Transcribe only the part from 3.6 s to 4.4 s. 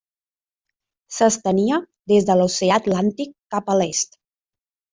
a l'est.